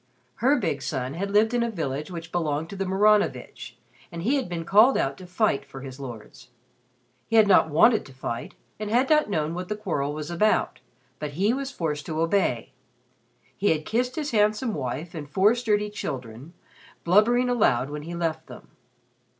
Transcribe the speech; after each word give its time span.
Her 0.37 0.57
big 0.57 0.81
son 0.81 1.13
had 1.13 1.29
lived 1.29 1.53
in 1.53 1.61
a 1.61 1.69
village 1.69 2.09
which 2.09 2.31
belonged 2.31 2.71
to 2.71 2.75
the 2.75 2.87
Maranovitch 2.87 3.77
and 4.11 4.23
he 4.23 4.33
had 4.37 4.49
been 4.49 4.65
called 4.65 4.97
out 4.97 5.15
to 5.19 5.27
fight 5.27 5.63
for 5.63 5.81
his 5.81 5.99
lords. 5.99 6.47
He 7.27 7.35
had 7.35 7.47
not 7.47 7.69
wanted 7.69 8.03
to 8.07 8.11
fight 8.15 8.55
and 8.79 8.89
had 8.89 9.11
not 9.11 9.29
known 9.29 9.53
what 9.53 9.69
the 9.69 9.75
quarrel 9.75 10.11
was 10.11 10.31
about, 10.31 10.79
but 11.19 11.33
he 11.33 11.53
was 11.53 11.69
forced 11.69 12.07
to 12.07 12.19
obey. 12.19 12.71
He 13.55 13.69
had 13.69 13.85
kissed 13.85 14.15
his 14.15 14.31
handsome 14.31 14.73
wife 14.73 15.13
and 15.13 15.29
four 15.29 15.53
sturdy 15.53 15.91
children, 15.91 16.53
blubbering 17.03 17.47
aloud 17.47 17.91
when 17.91 18.01
he 18.01 18.15
left 18.15 18.47
them. 18.47 18.69